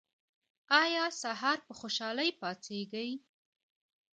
ایا 0.83 1.05
سهار 1.21 1.57
په 1.67 1.73
خوشحالۍ 1.79 2.29
پاڅیږئ؟ 2.39 3.11